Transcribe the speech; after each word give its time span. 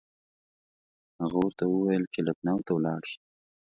هغه 1.21 1.37
ورته 1.41 1.63
وویل 1.67 2.03
چې 2.13 2.19
لکنهو 2.27 2.61
ته 2.65 2.71
ولاړ 2.73 3.01
شي. 3.11 3.19